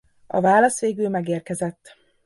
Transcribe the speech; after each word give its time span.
A 0.27 0.41
válasz 0.41 0.79
végül 0.81 1.09
megérkezett. 1.09 1.95